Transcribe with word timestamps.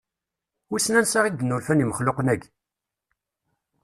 Wissen 0.69 0.97
ansa 0.99 1.19
i 1.25 1.31
d-nulfan 1.31 1.83
imexluqen-aki? 1.83 2.47